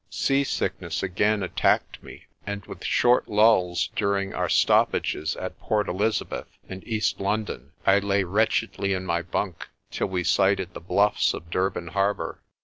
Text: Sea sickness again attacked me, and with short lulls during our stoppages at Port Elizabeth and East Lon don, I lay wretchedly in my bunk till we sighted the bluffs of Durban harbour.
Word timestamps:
Sea 0.09 0.43
sickness 0.43 1.03
again 1.03 1.43
attacked 1.43 2.01
me, 2.01 2.25
and 2.43 2.65
with 2.65 2.83
short 2.83 3.27
lulls 3.29 3.91
during 3.95 4.33
our 4.33 4.49
stoppages 4.49 5.35
at 5.35 5.59
Port 5.59 5.87
Elizabeth 5.87 6.47
and 6.67 6.83
East 6.87 7.19
Lon 7.19 7.43
don, 7.43 7.71
I 7.85 7.99
lay 7.99 8.23
wretchedly 8.23 8.93
in 8.93 9.05
my 9.05 9.21
bunk 9.21 9.67
till 9.91 10.07
we 10.07 10.23
sighted 10.23 10.73
the 10.73 10.81
bluffs 10.81 11.35
of 11.35 11.51
Durban 11.51 11.89
harbour. 11.89 12.41